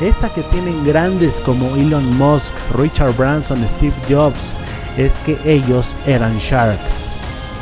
esa 0.00 0.32
que 0.32 0.42
tienen 0.44 0.84
grandes 0.84 1.40
como 1.40 1.76
Elon 1.76 2.16
Musk, 2.16 2.54
Richard 2.74 3.14
Branson, 3.16 3.66
Steve 3.68 3.94
Jobs, 4.08 4.56
es 4.96 5.20
que 5.20 5.38
ellos 5.44 5.96
eran 6.06 6.38
sharks. 6.38 7.10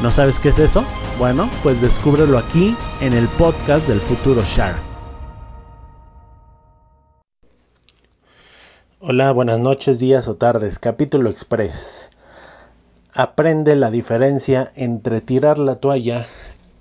¿No 0.02 0.12
sabes 0.12 0.38
qué 0.38 0.50
es 0.50 0.60
eso? 0.60 0.84
Bueno, 1.18 1.50
pues 1.64 1.80
descúbrelo 1.80 2.38
aquí 2.38 2.76
en 3.00 3.12
el 3.12 3.26
podcast 3.30 3.88
del 3.88 4.00
futuro 4.00 4.42
Shark. 4.44 4.80
Hola, 9.00 9.32
buenas 9.32 9.58
noches, 9.58 9.98
días 9.98 10.28
o 10.28 10.36
tardes. 10.36 10.78
Capítulo 10.78 11.30
Express. 11.30 12.10
Aprende 13.12 13.74
la 13.74 13.90
diferencia 13.90 14.70
entre 14.76 15.20
tirar 15.20 15.58
la 15.58 15.76
toalla 15.76 16.26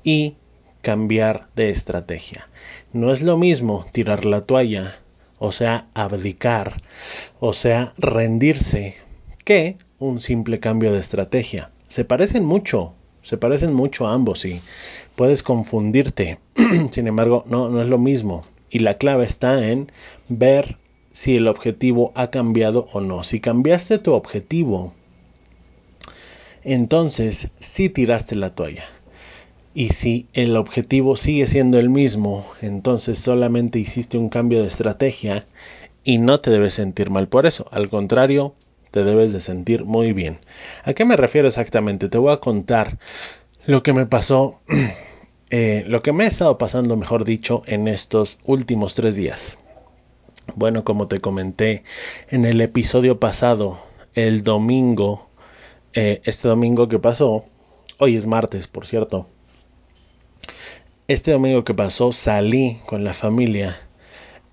y 0.03 0.35
cambiar 0.83 1.47
de 1.55 1.71
estrategia. 1.71 2.47
No 2.93 3.11
es 3.11 3.23
lo 3.23 3.37
mismo 3.37 3.85
tirar 3.91 4.25
la 4.25 4.41
toalla 4.41 4.93
o 5.39 5.51
sea, 5.51 5.87
abdicar, 5.93 6.75
o 7.39 7.53
sea, 7.53 7.93
rendirse, 7.97 8.95
que 9.43 9.77
un 9.99 10.19
simple 10.19 10.59
cambio 10.59 10.93
de 10.93 10.99
estrategia. 10.99 11.71
Se 11.87 12.05
parecen 12.05 12.45
mucho, 12.45 12.93
se 13.21 13.37
parecen 13.37 13.73
mucho 13.73 14.07
a 14.07 14.13
ambos 14.13 14.45
y 14.45 14.59
puedes 15.15 15.43
confundirte. 15.43 16.39
Sin 16.91 17.07
embargo, 17.07 17.43
no, 17.47 17.69
no 17.69 17.81
es 17.81 17.87
lo 17.87 17.97
mismo. 17.97 18.41
Y 18.69 18.79
la 18.79 18.97
clave 18.97 19.25
está 19.25 19.67
en 19.69 19.91
ver 20.27 20.77
si 21.11 21.35
el 21.35 21.47
objetivo 21.47 22.11
ha 22.15 22.29
cambiado 22.29 22.87
o 22.93 23.01
no. 23.01 23.23
Si 23.23 23.39
cambiaste 23.39 23.99
tu 23.99 24.13
objetivo, 24.13 24.93
entonces 26.63 27.51
sí 27.59 27.89
tiraste 27.89 28.35
la 28.35 28.53
toalla. 28.53 28.85
Y 29.79 29.89
si 29.89 30.25
el 30.33 30.57
objetivo 30.57 31.15
sigue 31.15 31.45
siendo 31.45 31.77
el 31.77 31.91
mismo, 31.91 32.43
entonces 32.63 33.19
solamente 33.19 33.77
hiciste 33.77 34.17
un 34.17 34.27
cambio 34.27 34.63
de 34.63 34.67
estrategia 34.67 35.45
y 36.03 36.17
no 36.17 36.39
te 36.39 36.49
debes 36.49 36.73
sentir 36.73 37.11
mal 37.11 37.27
por 37.27 37.45
eso. 37.45 37.67
Al 37.69 37.87
contrario, 37.87 38.55
te 38.89 39.03
debes 39.03 39.33
de 39.33 39.39
sentir 39.39 39.85
muy 39.85 40.13
bien. 40.13 40.39
¿A 40.83 40.93
qué 40.93 41.05
me 41.05 41.15
refiero 41.15 41.47
exactamente? 41.47 42.09
Te 42.09 42.17
voy 42.17 42.33
a 42.33 42.39
contar 42.39 42.97
lo 43.67 43.83
que 43.83 43.93
me 43.93 44.07
pasó, 44.07 44.59
eh, 45.51 45.83
lo 45.85 46.01
que 46.01 46.11
me 46.11 46.23
ha 46.23 46.27
estado 46.27 46.57
pasando, 46.57 46.97
mejor 46.97 47.23
dicho, 47.23 47.61
en 47.67 47.87
estos 47.87 48.39
últimos 48.45 48.95
tres 48.95 49.15
días. 49.15 49.59
Bueno, 50.55 50.85
como 50.85 51.07
te 51.07 51.21
comenté 51.21 51.83
en 52.31 52.45
el 52.45 52.61
episodio 52.61 53.19
pasado, 53.19 53.77
el 54.15 54.43
domingo, 54.43 55.29
eh, 55.93 56.19
este 56.23 56.47
domingo 56.47 56.87
que 56.87 56.97
pasó, 56.97 57.45
hoy 57.99 58.15
es 58.15 58.25
martes, 58.25 58.67
por 58.67 58.87
cierto, 58.87 59.27
este 61.07 61.31
domingo 61.31 61.63
que 61.63 61.73
pasó 61.73 62.11
salí 62.11 62.79
con 62.85 63.05
la 63.05 63.13
familia 63.13 63.79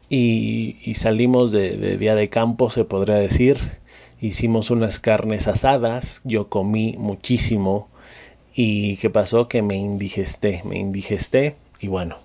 y, 0.08 0.94
salimos 0.94 1.50
de, 1.50 1.96
día 1.96 2.14
de 2.14 2.28
campo, 2.28 2.70
se 2.70 2.84
podría 2.84 3.16
decir. 3.16 3.58
Hicimos 4.20 4.70
unas 4.70 5.00
carnes 5.00 5.48
asadas, 5.48 6.20
yo 6.24 6.48
comí 6.48 6.94
muchísimo 6.96 7.88
y 8.54 8.96
¿qué 8.98 9.10
pasó? 9.10 9.48
Que 9.48 9.62
me 9.62 9.74
indigesté, 9.74 10.62
me 10.64 10.78
indigesté 10.78 11.56
y 11.80 11.88
bueno, 11.88 12.16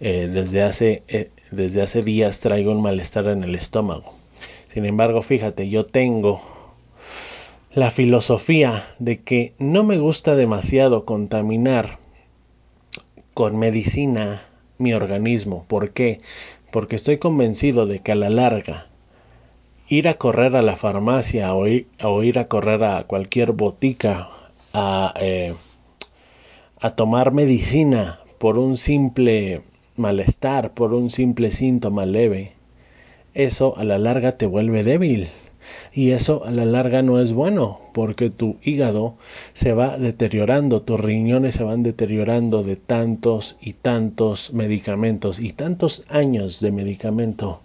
eh, 0.00 0.28
desde, 0.30 0.62
hace, 0.62 1.02
eh, 1.08 1.30
desde 1.50 1.80
hace 1.80 2.02
días 2.02 2.40
traigo 2.40 2.72
un 2.72 2.82
malestar 2.82 3.28
en 3.28 3.42
el 3.42 3.54
estómago. 3.54 4.12
Sin 4.72 4.84
embargo, 4.84 5.22
fíjate, 5.22 5.70
yo 5.70 5.86
tengo 5.86 6.42
la 7.72 7.90
filosofía 7.90 8.84
de 8.98 9.22
que 9.22 9.54
no 9.58 9.82
me 9.82 9.96
gusta 9.96 10.36
demasiado 10.36 11.06
contaminar 11.06 12.03
con 13.34 13.58
medicina 13.58 14.42
mi 14.78 14.94
organismo. 14.94 15.64
¿Por 15.68 15.90
qué? 15.90 16.20
Porque 16.70 16.96
estoy 16.96 17.18
convencido 17.18 17.86
de 17.86 17.98
que 17.98 18.12
a 18.12 18.16
la 18.16 18.30
larga 18.30 18.86
ir 19.88 20.08
a 20.08 20.14
correr 20.14 20.56
a 20.56 20.62
la 20.62 20.76
farmacia 20.76 21.54
o 21.54 21.66
ir, 21.66 22.38
a 22.38 22.48
correr 22.48 22.82
a 22.84 23.04
cualquier 23.04 23.52
botica 23.52 24.30
a, 24.72 25.12
eh, 25.20 25.54
a 26.80 26.90
tomar 26.90 27.32
medicina 27.32 28.20
por 28.38 28.58
un 28.58 28.76
simple 28.76 29.62
malestar, 29.96 30.72
por 30.72 30.94
un 30.94 31.10
simple 31.10 31.50
síntoma 31.50 32.06
leve, 32.06 32.52
eso 33.34 33.76
a 33.76 33.84
la 33.84 33.98
larga 33.98 34.32
te 34.32 34.46
vuelve 34.46 34.84
débil 34.84 35.28
y 35.92 36.10
eso 36.10 36.44
a 36.44 36.50
la 36.50 36.64
larga 36.64 37.02
no 37.02 37.20
es 37.20 37.32
bueno 37.32 37.80
porque 37.92 38.30
tu 38.30 38.56
hígado 38.62 39.16
se 39.52 39.72
va 39.72 39.98
deteriorando, 39.98 40.80
tus 40.80 41.00
riñones 41.00 41.54
se 41.54 41.64
van 41.64 41.82
deteriorando 41.82 42.62
de 42.62 42.76
tantos 42.76 43.56
y 43.60 43.74
tantos 43.74 44.52
medicamentos 44.52 45.40
y 45.40 45.52
tantos 45.52 46.04
años 46.08 46.60
de 46.60 46.72
medicamento 46.72 47.62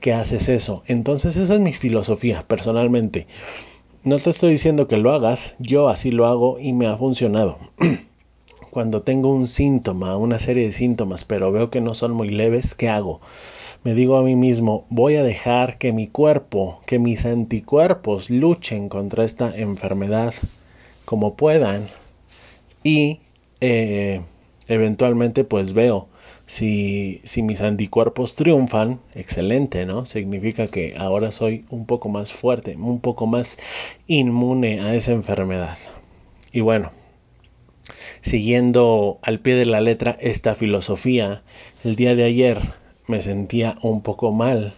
que 0.00 0.12
haces 0.12 0.48
eso. 0.48 0.82
Entonces 0.86 1.36
esa 1.36 1.54
es 1.54 1.60
mi 1.60 1.72
filosofía 1.72 2.44
personalmente. 2.46 3.26
No 4.02 4.18
te 4.18 4.30
estoy 4.30 4.52
diciendo 4.52 4.88
que 4.88 4.96
lo 4.96 5.12
hagas, 5.12 5.56
yo 5.58 5.88
así 5.88 6.10
lo 6.10 6.26
hago 6.26 6.58
y 6.58 6.72
me 6.72 6.86
ha 6.86 6.96
funcionado. 6.96 7.58
Cuando 8.70 9.02
tengo 9.02 9.32
un 9.32 9.48
síntoma, 9.48 10.16
una 10.16 10.38
serie 10.38 10.64
de 10.64 10.72
síntomas, 10.72 11.24
pero 11.24 11.52
veo 11.52 11.70
que 11.70 11.80
no 11.80 11.94
son 11.94 12.12
muy 12.12 12.28
leves, 12.28 12.74
¿qué 12.74 12.88
hago? 12.88 13.20
Me 13.82 13.94
digo 13.94 14.16
a 14.16 14.22
mí 14.22 14.36
mismo, 14.36 14.84
voy 14.90 15.16
a 15.16 15.22
dejar 15.22 15.78
que 15.78 15.92
mi 15.92 16.06
cuerpo, 16.06 16.82
que 16.86 16.98
mis 16.98 17.24
anticuerpos 17.24 18.28
luchen 18.28 18.88
contra 18.88 19.24
esta 19.24 19.56
enfermedad 19.56 20.34
como 21.06 21.34
puedan 21.34 21.88
y 22.84 23.20
eh, 23.60 24.20
eventualmente 24.68 25.44
pues 25.44 25.72
veo 25.72 26.08
si, 26.44 27.20
si 27.24 27.42
mis 27.42 27.62
anticuerpos 27.62 28.34
triunfan, 28.34 29.00
excelente, 29.14 29.86
¿no? 29.86 30.04
Significa 30.04 30.66
que 30.66 30.94
ahora 30.98 31.32
soy 31.32 31.64
un 31.70 31.86
poco 31.86 32.08
más 32.08 32.32
fuerte, 32.32 32.76
un 32.76 33.00
poco 33.00 33.26
más 33.26 33.56
inmune 34.08 34.80
a 34.80 34.94
esa 34.94 35.12
enfermedad. 35.12 35.78
Y 36.52 36.60
bueno, 36.60 36.90
siguiendo 38.20 39.20
al 39.22 39.40
pie 39.40 39.54
de 39.54 39.66
la 39.66 39.80
letra 39.80 40.18
esta 40.20 40.54
filosofía, 40.54 41.42
el 41.84 41.96
día 41.96 42.14
de 42.14 42.24
ayer 42.24 42.58
me 43.10 43.20
sentía 43.20 43.76
un 43.82 44.00
poco 44.02 44.32
mal 44.32 44.74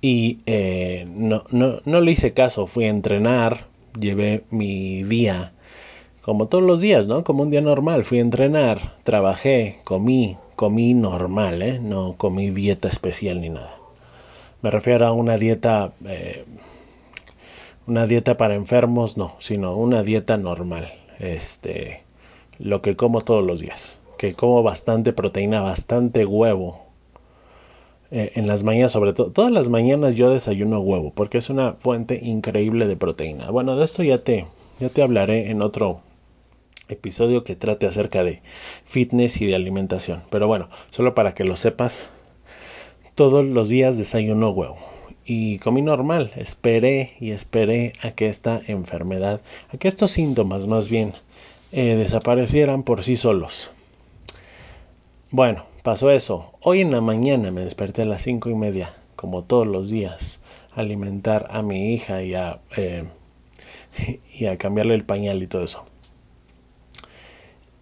y 0.00 0.40
eh, 0.46 1.06
no, 1.08 1.44
no, 1.50 1.80
no 1.84 2.00
le 2.00 2.12
hice 2.12 2.32
caso, 2.32 2.66
fui 2.66 2.84
a 2.84 2.88
entrenar, 2.88 3.66
llevé 3.98 4.44
mi 4.50 5.02
día 5.04 5.52
como 6.24 6.48
todos 6.48 6.64
los 6.64 6.80
días, 6.80 7.06
¿no? 7.06 7.22
Como 7.22 7.42
un 7.42 7.50
día 7.50 7.60
normal, 7.60 8.02
fui 8.02 8.18
a 8.18 8.22
entrenar, 8.22 8.94
trabajé, 9.04 9.78
comí, 9.84 10.38
comí 10.56 10.94
normal, 10.94 11.60
¿eh? 11.60 11.78
No 11.80 12.14
comí 12.16 12.48
dieta 12.48 12.88
especial 12.88 13.42
ni 13.42 13.50
nada. 13.50 13.70
Me 14.62 14.70
refiero 14.70 15.06
a 15.06 15.12
una 15.12 15.36
dieta, 15.36 15.92
eh, 16.06 16.46
una 17.86 18.06
dieta 18.06 18.38
para 18.38 18.54
enfermos, 18.54 19.18
no, 19.18 19.34
sino 19.38 19.76
una 19.76 20.02
dieta 20.02 20.38
normal. 20.38 20.90
Este, 21.18 22.02
lo 22.58 22.80
que 22.80 22.96
como 22.96 23.20
todos 23.20 23.44
los 23.44 23.60
días, 23.60 23.98
que 24.16 24.32
como 24.32 24.62
bastante 24.62 25.12
proteína, 25.12 25.60
bastante 25.60 26.24
huevo, 26.24 26.83
eh, 28.16 28.30
en 28.36 28.46
las 28.46 28.62
mañanas, 28.62 28.92
sobre 28.92 29.12
todo, 29.12 29.32
todas 29.32 29.50
las 29.50 29.68
mañanas 29.68 30.14
yo 30.14 30.30
desayuno 30.30 30.78
huevo, 30.78 31.12
porque 31.12 31.38
es 31.38 31.50
una 31.50 31.72
fuente 31.72 32.20
increíble 32.22 32.86
de 32.86 32.94
proteína. 32.94 33.50
Bueno, 33.50 33.74
de 33.74 33.84
esto 33.84 34.04
ya 34.04 34.18
te, 34.18 34.46
ya 34.78 34.88
te 34.88 35.02
hablaré 35.02 35.50
en 35.50 35.62
otro 35.62 36.00
episodio 36.88 37.42
que 37.42 37.56
trate 37.56 37.86
acerca 37.86 38.22
de 38.22 38.40
fitness 38.84 39.40
y 39.40 39.46
de 39.46 39.56
alimentación. 39.56 40.22
Pero 40.30 40.46
bueno, 40.46 40.70
solo 40.90 41.12
para 41.16 41.34
que 41.34 41.42
lo 41.42 41.56
sepas, 41.56 42.12
todos 43.16 43.44
los 43.44 43.68
días 43.68 43.98
desayuno 43.98 44.50
huevo. 44.50 44.76
y 45.26 45.58
comí 45.58 45.82
normal. 45.82 46.30
Esperé 46.36 47.16
y 47.18 47.32
esperé 47.32 47.94
a 48.02 48.12
que 48.12 48.28
esta 48.28 48.60
enfermedad, 48.68 49.40
a 49.72 49.76
que 49.76 49.88
estos 49.88 50.12
síntomas 50.12 50.68
más 50.68 50.88
bien, 50.88 51.14
eh, 51.72 51.96
desaparecieran 51.96 52.84
por 52.84 53.02
sí 53.02 53.16
solos. 53.16 53.72
Bueno, 55.32 55.64
pasó 55.84 56.10
eso. 56.10 56.50
Hoy 56.62 56.80
en 56.80 56.90
la 56.90 57.02
mañana 57.02 57.50
me 57.50 57.60
desperté 57.60 58.02
a 58.02 58.06
las 58.06 58.22
cinco 58.22 58.48
y 58.48 58.54
media, 58.54 58.92
como 59.16 59.44
todos 59.44 59.66
los 59.66 59.90
días, 59.90 60.40
a 60.74 60.80
alimentar 60.80 61.46
a 61.50 61.60
mi 61.60 61.92
hija 61.92 62.22
y 62.22 62.34
a, 62.34 62.58
eh, 62.78 63.04
y 64.32 64.46
a 64.46 64.56
cambiarle 64.56 64.94
el 64.94 65.04
pañal 65.04 65.42
y 65.42 65.46
todo 65.46 65.62
eso. 65.62 65.84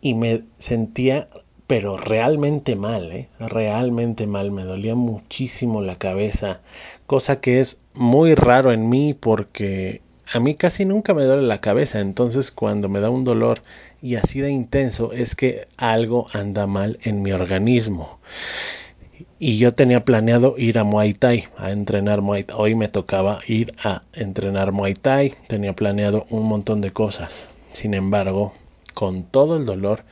Y 0.01 0.15
me 0.15 0.43
sentía 0.59 1.29
pero 1.69 1.97
realmente 1.97 2.75
mal, 2.75 3.13
¿eh? 3.13 3.29
realmente 3.39 4.27
mal, 4.27 4.51
me 4.51 4.65
dolía 4.65 4.97
muchísimo 4.97 5.81
la 5.81 5.97
cabeza, 5.97 6.61
cosa 7.07 7.41
que 7.41 7.61
es 7.61 7.81
muy 7.95 8.35
raro 8.35 8.73
en 8.73 8.91
mí 8.91 9.15
porque 9.15 10.03
a 10.33 10.41
mí 10.41 10.55
casi 10.55 10.85
nunca 10.85 11.15
me 11.15 11.25
duele 11.25 11.43
la 11.43 11.61
cabeza, 11.61 12.01
entonces 12.01 12.51
cuando 12.51 12.89
me 12.89 13.01
da 13.01 13.11
un 13.11 13.25
dolor 13.25 13.63
y 14.01 14.17
así 14.17 14.41
de 14.41 14.51
intenso 14.51 15.13
es 15.13 15.35
que 15.35 15.67
algo 15.77 16.27
anda 16.33 16.67
mal 16.67 16.99
en 17.03 17.23
mi 17.23 17.33
organismo. 17.33 18.19
Y 19.39 19.59
yo 19.59 19.73
tenía 19.73 20.05
planeado 20.05 20.55
ir 20.57 20.79
a 20.79 20.85
Muay 20.85 21.15
Thai, 21.15 21.45
a 21.59 21.71
entrenar 21.71 22.23
Muay 22.23 22.45
Thai. 22.45 22.57
Hoy 22.59 22.75
me 22.75 22.89
tocaba 22.89 23.41
ir 23.47 23.73
a 23.85 24.03
entrenar 24.15 24.73
Muay 24.73 24.95
Thai, 24.95 25.35
tenía 25.49 25.75
planeado 25.75 26.25
un 26.31 26.47
montón 26.47 26.81
de 26.81 26.93
cosas. 26.93 27.49
Sin 27.73 27.95
embargo, 27.95 28.55
con 28.95 29.25
todo 29.25 29.57
el 29.57 29.67
dolor 29.67 30.05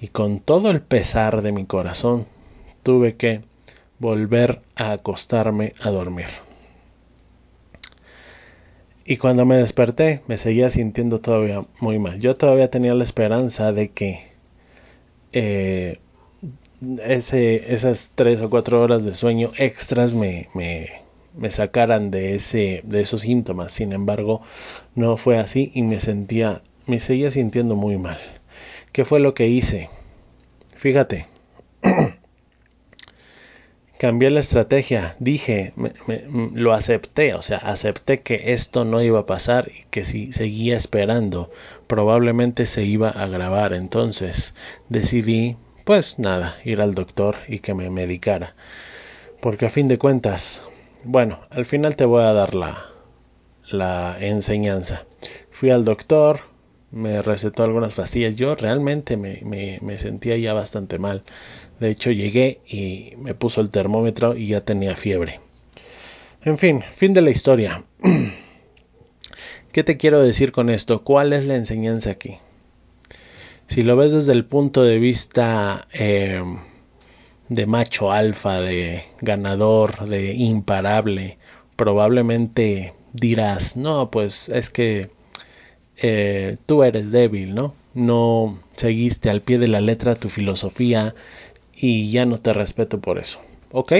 y 0.00 0.08
con 0.08 0.40
todo 0.40 0.70
el 0.70 0.80
pesar 0.80 1.42
de 1.42 1.52
mi 1.52 1.66
corazón, 1.66 2.26
tuve 2.82 3.16
que 3.16 3.42
volver 3.98 4.60
a 4.76 4.92
acostarme 4.92 5.72
a 5.80 5.90
dormir. 5.90 6.28
Y 9.10 9.16
cuando 9.16 9.46
me 9.46 9.56
desperté 9.56 10.20
me 10.26 10.36
seguía 10.36 10.68
sintiendo 10.68 11.18
todavía 11.18 11.62
muy 11.80 11.98
mal. 11.98 12.18
Yo 12.18 12.36
todavía 12.36 12.68
tenía 12.68 12.92
la 12.94 13.04
esperanza 13.04 13.72
de 13.72 13.88
que 13.88 14.20
eh, 15.32 15.98
ese, 17.02 17.72
esas 17.72 18.12
tres 18.14 18.42
o 18.42 18.50
cuatro 18.50 18.82
horas 18.82 19.06
de 19.06 19.14
sueño 19.14 19.50
extras 19.56 20.12
me, 20.12 20.50
me, 20.52 20.88
me, 21.34 21.50
sacaran 21.50 22.10
de, 22.10 22.34
ese, 22.34 22.82
de 22.84 23.00
esos 23.00 23.22
síntomas. 23.22 23.72
Sin 23.72 23.94
embargo, 23.94 24.42
no 24.94 25.16
fue 25.16 25.38
así 25.38 25.72
y 25.72 25.80
me 25.84 26.00
sentía, 26.00 26.60
me 26.86 26.98
seguía 26.98 27.30
sintiendo 27.30 27.76
muy 27.76 27.96
mal. 27.96 28.18
¿Qué 28.92 29.06
fue 29.06 29.20
lo 29.20 29.32
que 29.32 29.46
hice? 29.46 29.88
Fíjate. 30.76 31.24
Cambié 33.98 34.30
la 34.30 34.38
estrategia, 34.38 35.16
dije, 35.18 35.72
lo 36.54 36.72
acepté, 36.72 37.34
o 37.34 37.42
sea, 37.42 37.58
acepté 37.58 38.20
que 38.20 38.52
esto 38.52 38.84
no 38.84 39.02
iba 39.02 39.18
a 39.18 39.26
pasar 39.26 39.72
y 39.74 39.86
que 39.90 40.04
si 40.04 40.30
seguía 40.30 40.76
esperando, 40.76 41.50
probablemente 41.88 42.66
se 42.66 42.84
iba 42.84 43.08
a 43.08 43.24
agravar. 43.24 43.74
Entonces 43.74 44.54
decidí, 44.88 45.56
pues 45.84 46.20
nada, 46.20 46.56
ir 46.64 46.80
al 46.80 46.94
doctor 46.94 47.38
y 47.48 47.58
que 47.58 47.74
me 47.74 47.90
medicara. 47.90 48.54
Porque 49.40 49.66
a 49.66 49.70
fin 49.70 49.88
de 49.88 49.98
cuentas, 49.98 50.62
bueno, 51.02 51.40
al 51.50 51.66
final 51.66 51.96
te 51.96 52.04
voy 52.04 52.22
a 52.22 52.32
dar 52.32 52.54
la, 52.54 52.86
la 53.68 54.16
enseñanza. 54.20 55.04
Fui 55.50 55.70
al 55.70 55.84
doctor, 55.84 56.42
me 56.90 57.22
recetó 57.22 57.62
algunas 57.64 57.94
pastillas. 57.94 58.36
Yo 58.36 58.54
realmente 58.54 59.16
me, 59.16 59.40
me, 59.80 59.98
sentía 59.98 60.36
ya 60.36 60.54
bastante 60.54 60.98
mal. 60.98 61.22
De 61.80 61.90
hecho, 61.90 62.10
llegué 62.10 62.60
y 62.66 63.14
me 63.18 63.34
puso 63.34 63.60
el 63.60 63.70
termómetro 63.70 64.36
y 64.36 64.48
ya 64.48 64.62
tenía 64.62 64.96
fiebre. 64.96 65.40
En 66.44 66.58
fin, 66.58 66.82
fin 66.92 67.14
de 67.14 67.22
la 67.22 67.30
historia. 67.30 67.84
¿Qué 69.72 69.84
te 69.84 69.96
quiero 69.96 70.22
decir 70.22 70.52
con 70.52 70.70
esto? 70.70 71.04
¿Cuál 71.04 71.32
es 71.32 71.46
la 71.46 71.56
enseñanza 71.56 72.10
aquí? 72.10 72.38
Si 73.66 73.82
lo 73.82 73.96
ves 73.96 74.12
desde 74.12 74.32
el 74.32 74.46
punto 74.46 74.82
de 74.82 74.98
vista 74.98 75.86
eh, 75.92 76.42
de 77.50 77.66
macho 77.66 78.10
alfa, 78.10 78.60
de 78.60 79.04
ganador, 79.20 80.08
de 80.08 80.32
imparable, 80.32 81.38
probablemente 81.76 82.94
dirás, 83.12 83.76
no, 83.76 84.10
pues 84.10 84.48
es 84.48 84.70
que 84.70 85.10
eh, 86.00 86.56
tú 86.66 86.82
eres 86.84 87.10
débil, 87.10 87.54
¿no? 87.54 87.74
No 87.94 88.58
seguiste 88.76 89.30
al 89.30 89.40
pie 89.40 89.58
de 89.58 89.68
la 89.68 89.80
letra 89.80 90.14
tu 90.14 90.28
filosofía 90.28 91.14
y 91.74 92.10
ya 92.10 92.24
no 92.26 92.38
te 92.40 92.52
respeto 92.52 93.00
por 93.00 93.18
eso. 93.18 93.40
¿Ok? 93.72 93.92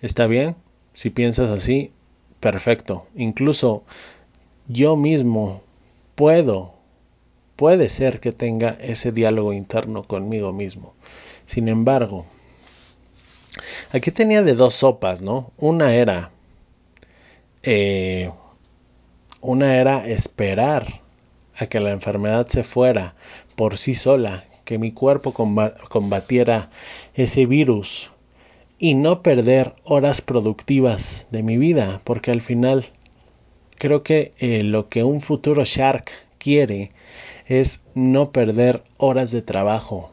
¿Está 0.00 0.26
bien? 0.26 0.56
Si 0.92 1.10
piensas 1.10 1.50
así, 1.50 1.92
perfecto. 2.40 3.06
Incluso 3.14 3.84
yo 4.68 4.96
mismo 4.96 5.62
puedo, 6.14 6.74
puede 7.56 7.88
ser 7.88 8.20
que 8.20 8.32
tenga 8.32 8.70
ese 8.80 9.12
diálogo 9.12 9.52
interno 9.52 10.04
conmigo 10.04 10.52
mismo. 10.52 10.94
Sin 11.46 11.68
embargo, 11.68 12.26
aquí 13.92 14.10
tenía 14.10 14.42
de 14.42 14.54
dos 14.54 14.74
sopas, 14.74 15.22
¿no? 15.22 15.52
Una 15.58 15.94
era 15.94 16.30
eh, 17.62 18.30
una 19.46 19.76
era 19.76 20.06
esperar 20.06 21.02
a 21.58 21.66
que 21.66 21.78
la 21.78 21.92
enfermedad 21.92 22.46
se 22.48 22.64
fuera 22.64 23.14
por 23.56 23.76
sí 23.76 23.94
sola, 23.94 24.44
que 24.64 24.78
mi 24.78 24.90
cuerpo 24.90 25.34
combatiera 25.34 26.70
ese 27.12 27.44
virus 27.44 28.10
y 28.78 28.94
no 28.94 29.20
perder 29.20 29.74
horas 29.84 30.22
productivas 30.22 31.26
de 31.30 31.42
mi 31.42 31.58
vida, 31.58 32.00
porque 32.04 32.30
al 32.30 32.40
final 32.40 32.86
creo 33.76 34.02
que 34.02 34.32
eh, 34.38 34.62
lo 34.62 34.88
que 34.88 35.04
un 35.04 35.20
futuro 35.20 35.62
Shark 35.62 36.10
quiere 36.38 36.92
es 37.44 37.84
no 37.94 38.32
perder 38.32 38.82
horas 38.96 39.30
de 39.30 39.42
trabajo, 39.42 40.10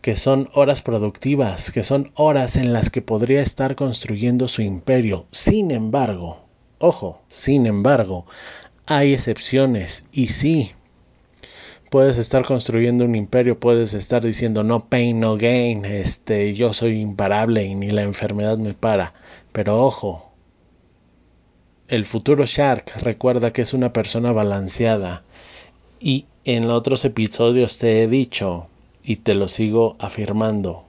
que 0.00 0.16
son 0.16 0.48
horas 0.54 0.80
productivas, 0.80 1.70
que 1.70 1.84
son 1.84 2.12
horas 2.14 2.56
en 2.56 2.72
las 2.72 2.88
que 2.88 3.02
podría 3.02 3.42
estar 3.42 3.76
construyendo 3.76 4.48
su 4.48 4.62
imperio. 4.62 5.26
Sin 5.32 5.70
embargo, 5.70 6.48
Ojo, 6.80 7.22
sin 7.38 7.66
embargo, 7.66 8.26
hay 8.86 9.14
excepciones 9.14 10.06
y 10.12 10.26
sí, 10.26 10.72
puedes 11.88 12.18
estar 12.18 12.44
construyendo 12.44 13.04
un 13.04 13.14
imperio, 13.14 13.60
puedes 13.60 13.94
estar 13.94 14.24
diciendo 14.24 14.64
no 14.64 14.86
pain, 14.86 15.20
no 15.20 15.36
gain, 15.36 15.84
este, 15.84 16.54
yo 16.54 16.72
soy 16.72 17.00
imparable 17.00 17.64
y 17.64 17.76
ni 17.76 17.90
la 17.90 18.02
enfermedad 18.02 18.58
me 18.58 18.74
para. 18.74 19.14
Pero 19.52 19.80
ojo, 19.80 20.32
el 21.86 22.06
futuro 22.06 22.44
Shark 22.44 22.92
recuerda 23.02 23.52
que 23.52 23.62
es 23.62 23.72
una 23.72 23.92
persona 23.92 24.32
balanceada 24.32 25.22
y 26.00 26.26
en 26.44 26.68
otros 26.70 27.04
episodios 27.04 27.78
te 27.78 28.02
he 28.02 28.08
dicho 28.08 28.66
y 29.04 29.16
te 29.16 29.36
lo 29.36 29.46
sigo 29.46 29.94
afirmando, 30.00 30.84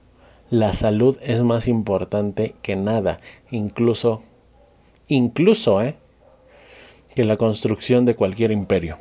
la 0.50 0.74
salud 0.74 1.16
es 1.22 1.42
más 1.42 1.68
importante 1.68 2.56
que 2.60 2.74
nada, 2.74 3.20
incluso 3.52 4.22
incluso 5.06 5.82
¿eh? 5.82 5.96
Que 7.20 7.26
la 7.26 7.36
construcción 7.36 8.06
de 8.06 8.14
cualquier 8.14 8.50
imperio. 8.50 8.96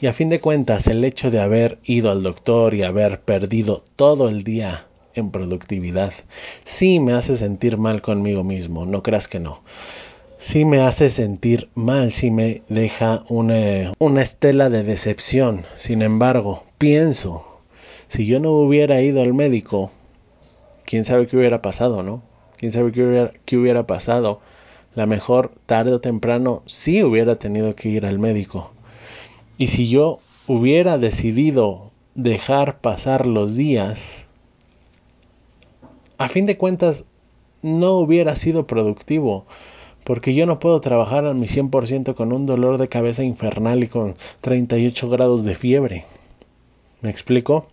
Y 0.00 0.06
a 0.06 0.12
fin 0.12 0.28
de 0.28 0.38
cuentas, 0.38 0.86
el 0.86 1.04
hecho 1.04 1.28
de 1.28 1.40
haber 1.40 1.80
ido 1.82 2.08
al 2.08 2.22
doctor 2.22 2.72
y 2.72 2.84
haber 2.84 3.20
perdido 3.20 3.82
todo 3.96 4.28
el 4.28 4.44
día 4.44 4.86
en 5.14 5.32
productividad, 5.32 6.12
sí 6.62 7.00
me 7.00 7.14
hace 7.14 7.36
sentir 7.36 7.78
mal 7.78 8.00
conmigo 8.00 8.44
mismo, 8.44 8.86
no 8.86 9.02
creas 9.02 9.26
que 9.26 9.40
no. 9.40 9.60
Sí 10.38 10.64
me 10.64 10.80
hace 10.80 11.10
sentir 11.10 11.68
mal, 11.74 12.12
sí 12.12 12.30
me 12.30 12.62
deja 12.68 13.24
una, 13.28 14.20
estela 14.20 14.70
de 14.70 14.84
decepción. 14.84 15.64
Sin 15.76 16.02
embargo, 16.02 16.62
pienso, 16.78 17.44
si 18.06 18.24
yo 18.24 18.38
no 18.38 18.52
hubiera 18.52 19.02
ido 19.02 19.20
al 19.20 19.34
médico, 19.34 19.90
quién 20.84 21.04
sabe 21.04 21.26
qué 21.26 21.36
hubiera 21.36 21.60
pasado, 21.60 22.04
¿no? 22.04 22.22
Quién 22.56 22.70
sabe 22.70 22.92
qué 22.92 23.56
hubiera 23.56 23.84
pasado 23.88 24.40
la 24.94 25.06
mejor 25.06 25.52
tarde 25.66 25.92
o 25.92 26.00
temprano 26.00 26.62
sí 26.66 27.02
hubiera 27.02 27.36
tenido 27.36 27.74
que 27.74 27.88
ir 27.88 28.06
al 28.06 28.18
médico. 28.18 28.72
Y 29.56 29.68
si 29.68 29.88
yo 29.88 30.18
hubiera 30.46 30.98
decidido 30.98 31.90
dejar 32.14 32.80
pasar 32.80 33.26
los 33.26 33.56
días, 33.56 34.28
a 36.16 36.28
fin 36.28 36.46
de 36.46 36.56
cuentas 36.56 37.06
no 37.62 37.92
hubiera 37.92 38.34
sido 38.36 38.66
productivo, 38.66 39.46
porque 40.04 40.34
yo 40.34 40.46
no 40.46 40.58
puedo 40.58 40.80
trabajar 40.80 41.26
a 41.26 41.34
mi 41.34 41.46
100% 41.46 42.14
con 42.14 42.32
un 42.32 42.46
dolor 42.46 42.78
de 42.78 42.88
cabeza 42.88 43.24
infernal 43.24 43.84
y 43.84 43.88
con 43.88 44.14
38 44.40 45.08
grados 45.10 45.44
de 45.44 45.54
fiebre. 45.54 46.04
¿Me 47.02 47.10
explico? 47.10 47.68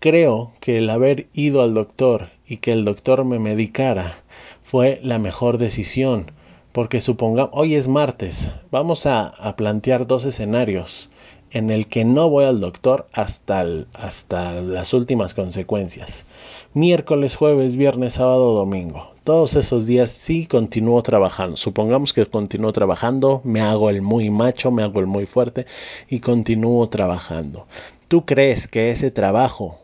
Creo 0.00 0.52
que 0.60 0.78
el 0.78 0.90
haber 0.90 1.28
ido 1.32 1.62
al 1.62 1.74
doctor 1.74 2.30
y 2.46 2.58
que 2.58 2.72
el 2.72 2.84
doctor 2.84 3.24
me 3.24 3.38
medicara 3.38 4.22
fue 4.68 5.00
la 5.02 5.18
mejor 5.18 5.56
decisión, 5.56 6.30
porque 6.72 7.00
supongamos, 7.00 7.52
hoy 7.54 7.74
es 7.74 7.88
martes, 7.88 8.48
vamos 8.70 9.06
a, 9.06 9.32
plantear 9.56 10.06
dos 10.06 10.26
escenarios 10.26 11.08
en 11.50 11.70
el 11.70 11.86
que 11.86 12.04
no 12.04 12.28
voy 12.28 12.44
al 12.44 12.60
doctor 12.60 13.06
hasta, 13.14 13.64
hasta 13.94 14.60
las 14.60 14.92
últimas 14.92 15.32
consecuencias. 15.32 16.26
miércoles, 16.74 17.34
jueves, 17.34 17.78
viernes, 17.78 18.12
sábado, 18.14 18.52
domingo. 18.52 19.10
Todos 19.24 19.56
esos 19.56 19.86
días 19.86 20.10
sí 20.10 20.46
continúo 20.46 21.02
trabajando. 21.02 21.56
Supongamos 21.56 22.12
que 22.12 22.26
continúo 22.26 22.70
trabajando, 22.74 23.40
me 23.44 23.62
hago 23.62 23.88
el 23.88 24.02
muy 24.02 24.28
macho, 24.28 24.70
me 24.70 24.82
hago 24.82 25.00
el 25.00 25.06
muy 25.06 25.24
fuerte 25.24 25.64
y 26.10 26.20
continúo 26.20 26.86
trabajando. 26.90 27.66
¿Tú 28.08 28.26
crees 28.26 28.68
que 28.68 28.90
ese 28.90 29.10
trabajo 29.10 29.78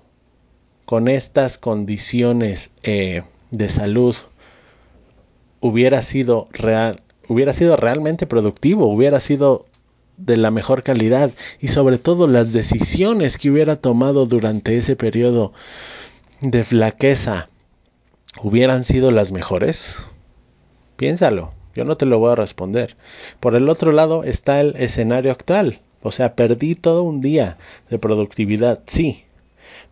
con 0.84 1.08
estas 1.08 1.56
condiciones 1.56 2.72
eh, 2.82 3.22
de 3.50 3.70
salud 3.70 4.14
hubiera 5.64 6.02
sido 6.02 6.46
real, 6.52 7.00
hubiera 7.26 7.54
sido 7.54 7.74
realmente 7.76 8.26
productivo, 8.26 8.86
hubiera 8.86 9.18
sido 9.18 9.64
de 10.18 10.36
la 10.36 10.50
mejor 10.50 10.82
calidad 10.82 11.30
y 11.58 11.68
sobre 11.68 11.96
todo 11.96 12.26
las 12.26 12.52
decisiones 12.52 13.38
que 13.38 13.50
hubiera 13.50 13.76
tomado 13.76 14.26
durante 14.26 14.76
ese 14.76 14.94
periodo 14.94 15.54
de 16.42 16.64
flaqueza 16.64 17.48
hubieran 18.42 18.84
sido 18.84 19.10
las 19.10 19.32
mejores? 19.32 20.04
Piénsalo, 20.96 21.54
yo 21.74 21.86
no 21.86 21.96
te 21.96 22.04
lo 22.04 22.18
voy 22.18 22.32
a 22.32 22.36
responder. 22.36 22.94
Por 23.40 23.56
el 23.56 23.70
otro 23.70 23.90
lado 23.90 24.22
está 24.22 24.60
el 24.60 24.76
escenario 24.76 25.32
actual, 25.32 25.80
o 26.02 26.12
sea, 26.12 26.34
perdí 26.34 26.74
todo 26.74 27.04
un 27.04 27.22
día 27.22 27.56
de 27.88 27.98
productividad, 27.98 28.82
sí, 28.84 29.24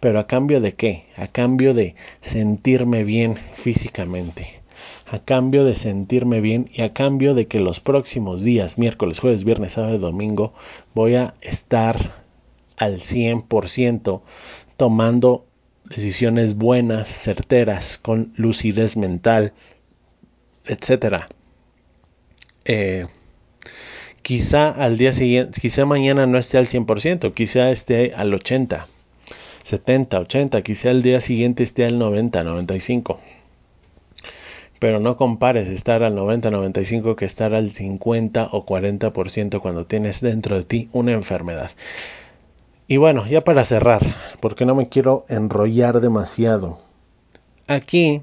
pero 0.00 0.20
a 0.20 0.26
cambio 0.26 0.60
de 0.60 0.74
qué? 0.74 1.06
A 1.16 1.28
cambio 1.28 1.72
de 1.72 1.94
sentirme 2.20 3.04
bien 3.04 3.36
físicamente 3.36 4.61
a 5.12 5.18
cambio 5.18 5.66
de 5.66 5.76
sentirme 5.76 6.40
bien 6.40 6.70
y 6.72 6.80
a 6.80 6.94
cambio 6.94 7.34
de 7.34 7.46
que 7.46 7.60
los 7.60 7.80
próximos 7.80 8.42
días, 8.42 8.78
miércoles, 8.78 9.20
jueves, 9.20 9.44
viernes, 9.44 9.72
sábado 9.72 9.94
y 9.94 9.98
domingo, 9.98 10.54
voy 10.94 11.16
a 11.16 11.34
estar 11.42 12.22
al 12.78 12.98
100% 12.98 14.22
tomando 14.78 15.44
decisiones 15.84 16.56
buenas, 16.56 17.10
certeras, 17.10 17.98
con 17.98 18.32
lucidez 18.36 18.96
mental, 18.96 19.52
etcétera. 20.64 21.28
Eh, 22.64 23.06
quizá 24.22 24.70
al 24.70 24.96
día 24.96 25.12
siguiente, 25.12 25.60
quizá 25.60 25.84
mañana 25.84 26.26
no 26.26 26.38
esté 26.38 26.56
al 26.56 26.68
100%, 26.68 27.34
quizá 27.34 27.70
esté 27.70 28.14
al 28.14 28.32
80, 28.32 28.86
70, 29.62 30.20
80, 30.20 30.62
quizá 30.62 30.88
al 30.88 31.02
día 31.02 31.20
siguiente 31.20 31.64
esté 31.64 31.84
al 31.84 31.98
90, 31.98 32.44
95 32.44 33.20
pero 34.82 34.98
no 34.98 35.16
compares 35.16 35.68
estar 35.68 36.02
al 36.02 36.16
90-95 36.16 37.14
que 37.14 37.24
estar 37.24 37.54
al 37.54 37.70
50 37.70 38.48
o 38.50 38.66
40% 38.66 39.60
cuando 39.60 39.86
tienes 39.86 40.20
dentro 40.22 40.56
de 40.56 40.64
ti 40.64 40.88
una 40.92 41.12
enfermedad. 41.12 41.70
Y 42.88 42.96
bueno, 42.96 43.24
ya 43.28 43.44
para 43.44 43.64
cerrar, 43.64 44.00
porque 44.40 44.66
no 44.66 44.74
me 44.74 44.88
quiero 44.88 45.24
enrollar 45.28 46.00
demasiado. 46.00 46.80
Aquí 47.68 48.22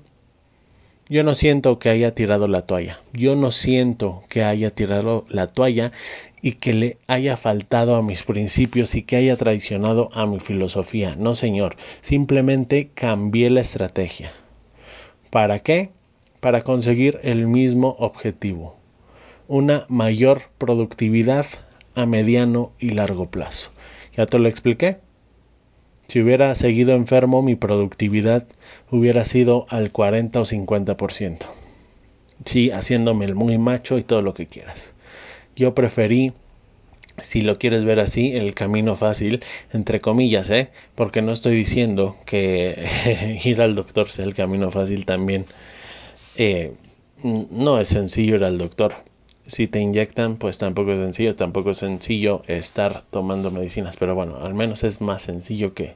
yo 1.08 1.24
no 1.24 1.34
siento 1.34 1.80
que 1.80 1.88
haya 1.88 2.12
tirado 2.12 2.50
la 2.50 2.64
toalla. 2.64 3.00
Yo 3.14 3.38
no 3.38 3.54
siento 3.54 4.24
que 4.28 4.44
haya 4.44 4.70
tirado 4.70 5.26
la 5.30 5.48
toalla 5.48 5.94
y 6.42 6.56
que 6.56 6.74
le 6.74 6.98
haya 7.08 7.38
faltado 7.38 7.96
a 7.96 8.04
mis 8.04 8.24
principios 8.24 8.96
y 8.96 9.04
que 9.04 9.16
haya 9.16 9.38
traicionado 9.38 10.10
a 10.12 10.26
mi 10.26 10.42
filosofía. 10.42 11.16
No, 11.18 11.36
señor. 11.36 11.78
Simplemente 12.02 12.90
cambié 12.94 13.50
la 13.50 13.62
estrategia. 13.62 14.34
¿Para 15.30 15.60
qué? 15.60 15.98
Para 16.40 16.62
conseguir 16.62 17.20
el 17.24 17.48
mismo 17.48 17.96
objetivo, 18.00 18.78
una 19.48 19.86
mayor 19.90 20.44
productividad 20.58 21.46
a 21.96 22.06
mediano 22.06 22.72
y 22.80 22.92
largo 22.92 23.30
plazo. 23.30 23.72
Ya 24.16 24.26
te 24.26 24.40
lo 24.40 24.48
expliqué. 24.48 24.98
Si 26.08 26.22
hubiera 26.22 26.56
seguido 26.56 26.94
enfermo, 26.94 27.42
mi 27.42 27.56
productividad 27.56 28.48
hubiera 28.90 29.26
sido 29.26 29.66
al 29.70 29.92
40 29.92 30.40
o 30.40 30.46
50%. 30.46 31.38
Sí, 32.46 32.72
haciéndome 32.72 33.26
el 33.26 33.36
muy 33.36 33.58
macho 33.58 33.98
y 33.98 34.04
todo 34.04 34.22
lo 34.22 34.34
que 34.34 34.48
quieras. 34.48 34.96
Yo 35.56 35.76
preferí, 35.76 36.32
si 37.18 37.42
lo 37.42 37.60
quieres 37.60 37.84
ver 37.84 38.00
así, 38.00 38.36
el 38.36 38.54
camino 38.54 38.96
fácil, 38.96 39.44
entre 39.74 40.00
comillas, 40.00 40.50
¿eh? 40.50 40.70
Porque 40.96 41.22
no 41.22 41.34
estoy 41.34 41.56
diciendo 41.56 42.16
que 42.26 42.88
ir 43.44 43.62
al 43.62 43.76
doctor 43.76 44.10
sea 44.10 44.26
el 44.26 44.34
camino 44.34 44.72
fácil 44.72 45.06
también 45.06 45.46
eh, 46.36 46.74
no 47.24 47.80
es 47.80 47.88
sencillo 47.90 48.36
ir 48.36 48.44
al 48.44 48.58
doctor. 48.58 48.94
Si 49.46 49.68
te 49.68 49.80
inyectan, 49.80 50.38
pues 50.38 50.58
tampoco 50.58 50.94
es 50.94 51.00
sencillo, 51.00 51.36
tampoco 51.36 51.72
es 51.72 51.80
sencillo 51.80 52.44
estar 52.48 53.02
tomando 53.10 53.52
medicinas, 53.52 53.98
pero 53.98 54.14
bueno, 54.16 54.38
al 54.38 54.54
menos 54.54 54.84
es 54.84 55.02
más 55.02 55.24
sencillo 55.24 55.74
que 55.74 55.96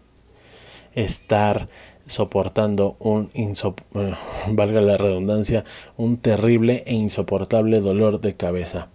estar 0.95 1.69
soportando 2.07 2.97
un 2.99 3.29
valga 4.47 4.81
la 4.81 4.97
redundancia, 4.97 5.65
un 5.97 6.17
terrible 6.17 6.83
e 6.85 6.93
insoportable 6.93 7.79
dolor 7.79 8.21
de 8.21 8.35
cabeza. 8.35 8.89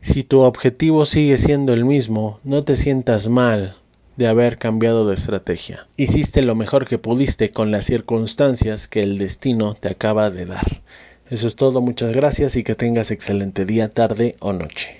Si 0.00 0.24
tu 0.24 0.40
objetivo 0.40 1.04
sigue 1.04 1.36
siendo 1.36 1.74
el 1.74 1.84
mismo, 1.84 2.40
no 2.42 2.64
te 2.64 2.76
sientas 2.76 3.28
mal 3.28 3.76
de 4.20 4.28
haber 4.28 4.58
cambiado 4.58 5.08
de 5.08 5.14
estrategia. 5.14 5.86
Hiciste 5.96 6.42
lo 6.42 6.54
mejor 6.54 6.86
que 6.86 6.98
pudiste 6.98 7.52
con 7.52 7.70
las 7.70 7.86
circunstancias 7.86 8.86
que 8.86 9.02
el 9.02 9.16
destino 9.16 9.72
te 9.72 9.88
acaba 9.88 10.28
de 10.28 10.44
dar. 10.44 10.82
Eso 11.30 11.46
es 11.46 11.56
todo, 11.56 11.80
muchas 11.80 12.12
gracias 12.12 12.54
y 12.56 12.62
que 12.62 12.74
tengas 12.74 13.10
excelente 13.12 13.64
día, 13.64 13.94
tarde 13.94 14.36
o 14.40 14.52
noche. 14.52 14.99